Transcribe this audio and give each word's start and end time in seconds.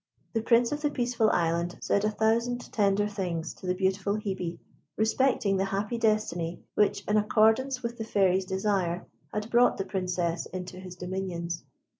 The 0.33 0.41
Prince 0.41 0.71
of 0.71 0.81
the 0.81 0.89
Peaceful 0.89 1.29
Island 1.29 1.77
said 1.79 2.03
a 2.03 2.09
thousand 2.09 2.73
tender 2.73 3.07
things 3.07 3.53
to 3.53 3.67
the 3.67 3.75
beautiful 3.75 4.15
Hebe 4.15 4.57
respecting 4.97 5.57
the 5.57 5.65
happy 5.65 5.99
destiny 5.99 6.63
which, 6.73 7.03
in 7.07 7.17
accordance 7.17 7.83
with 7.83 7.99
the 7.99 8.03
Fairy's 8.03 8.45
desire, 8.45 9.05
had 9.31 9.51
brought 9.51 9.77
the 9.77 9.85
Princess 9.85 10.47
into 10.47 10.79
his 10.79 10.95
dominions. 10.95 11.63